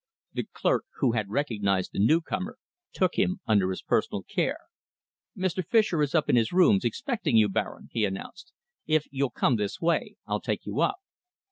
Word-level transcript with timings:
The 0.33 0.47
clerk, 0.51 0.85
who 0.97 1.11
had 1.11 1.29
recognised 1.29 1.91
the 1.93 1.99
newcomer, 2.03 2.57
took 2.91 3.19
him 3.19 3.39
under 3.45 3.69
his 3.69 3.83
personal 3.83 4.23
care. 4.23 4.57
"Mr. 5.37 5.63
Fischer 5.63 6.01
is 6.01 6.15
up 6.15 6.27
in 6.27 6.35
his 6.35 6.51
rooms, 6.51 6.83
expecting 6.83 7.37
you, 7.37 7.47
Baron," 7.47 7.89
he 7.91 8.03
announced. 8.03 8.51
"If 8.87 9.05
you'll 9.11 9.29
come 9.29 9.57
this 9.57 9.79
way, 9.79 10.15
I'll 10.25 10.41
take 10.41 10.65
you 10.65 10.79
up." 10.81 10.95